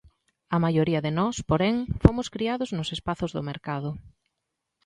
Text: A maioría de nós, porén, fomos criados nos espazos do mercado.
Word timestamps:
A 0.55 0.57
maioría 0.65 1.01
de 1.05 1.11
nós, 1.19 1.35
porén, 1.49 1.75
fomos 2.03 2.27
criados 2.35 2.69
nos 2.77 2.89
espazos 2.95 3.31
do 3.35 3.45
mercado. 3.51 3.89